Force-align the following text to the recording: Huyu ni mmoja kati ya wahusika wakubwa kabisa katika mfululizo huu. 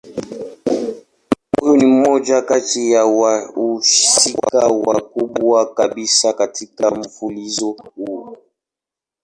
Huyu 1.59 1.77
ni 1.77 1.85
mmoja 1.85 2.41
kati 2.41 2.91
ya 2.91 3.05
wahusika 3.05 4.59
wakubwa 4.67 5.73
kabisa 5.73 6.33
katika 6.33 6.91
mfululizo 6.91 7.65
huu. 7.71 8.37